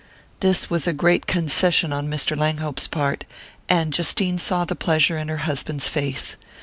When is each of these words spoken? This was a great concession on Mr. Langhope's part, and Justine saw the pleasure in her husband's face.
This 0.39 0.67
was 0.67 0.87
a 0.87 0.93
great 0.93 1.27
concession 1.27 1.93
on 1.93 2.09
Mr. 2.09 2.35
Langhope's 2.35 2.87
part, 2.87 3.23
and 3.69 3.93
Justine 3.93 4.39
saw 4.39 4.65
the 4.65 4.75
pleasure 4.75 5.15
in 5.19 5.27
her 5.27 5.45
husband's 5.45 5.89
face. 5.89 6.37